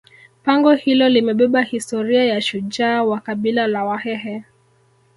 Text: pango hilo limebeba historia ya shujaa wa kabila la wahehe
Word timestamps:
pango 0.43 0.73
hilo 0.73 1.09
limebeba 1.09 1.61
historia 1.61 2.25
ya 2.25 2.41
shujaa 2.41 3.03
wa 3.03 3.19
kabila 3.19 3.67
la 3.67 3.83
wahehe 3.85 4.43